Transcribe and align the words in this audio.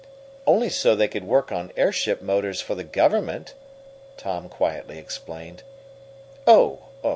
"Only 0.47 0.69
so 0.69 0.95
they 0.95 1.07
could 1.07 1.25
work 1.25 1.51
on 1.51 1.71
airship 1.77 2.23
motors 2.23 2.59
for 2.59 2.73
the 2.73 2.83
Government," 2.83 3.53
Tom 4.17 4.49
quietly 4.49 4.97
explained. 4.97 5.61
"Oh! 6.47 6.79